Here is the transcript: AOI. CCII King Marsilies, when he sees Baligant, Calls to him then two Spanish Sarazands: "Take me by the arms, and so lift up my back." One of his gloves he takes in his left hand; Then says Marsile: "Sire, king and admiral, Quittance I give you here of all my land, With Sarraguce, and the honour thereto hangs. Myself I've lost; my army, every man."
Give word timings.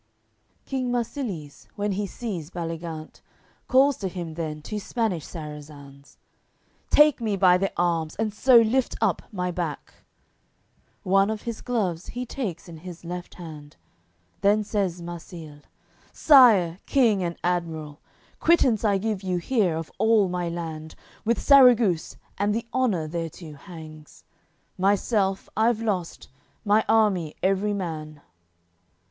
AOI. 0.01 0.03
CCII 0.03 0.65
King 0.65 0.91
Marsilies, 0.91 1.67
when 1.75 1.91
he 1.91 2.07
sees 2.07 2.49
Baligant, 2.49 3.21
Calls 3.67 3.97
to 3.97 4.07
him 4.07 4.33
then 4.33 4.63
two 4.63 4.79
Spanish 4.79 5.27
Sarazands: 5.27 6.17
"Take 6.89 7.21
me 7.21 7.37
by 7.37 7.59
the 7.59 7.71
arms, 7.77 8.15
and 8.15 8.33
so 8.33 8.57
lift 8.57 8.95
up 8.99 9.21
my 9.31 9.51
back." 9.51 9.93
One 11.03 11.29
of 11.29 11.43
his 11.43 11.61
gloves 11.61 12.07
he 12.07 12.25
takes 12.25 12.67
in 12.67 12.77
his 12.77 13.05
left 13.05 13.35
hand; 13.35 13.75
Then 14.41 14.63
says 14.63 15.03
Marsile: 15.03 15.61
"Sire, 16.11 16.79
king 16.87 17.21
and 17.21 17.37
admiral, 17.43 18.01
Quittance 18.39 18.83
I 18.83 18.97
give 18.97 19.21
you 19.21 19.37
here 19.37 19.75
of 19.77 19.91
all 19.99 20.27
my 20.27 20.49
land, 20.49 20.95
With 21.23 21.37
Sarraguce, 21.39 22.15
and 22.39 22.55
the 22.55 22.65
honour 22.73 23.07
thereto 23.07 23.53
hangs. 23.55 24.23
Myself 24.79 25.47
I've 25.55 25.83
lost; 25.83 26.27
my 26.65 26.83
army, 26.89 27.35
every 27.43 27.75
man." 27.75 28.21